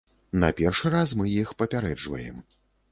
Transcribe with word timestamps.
На 0.43 0.49
першы 0.61 0.93
раз 0.95 1.15
мы 1.21 1.29
іх 1.41 1.55
папярэджваем. 1.61 2.45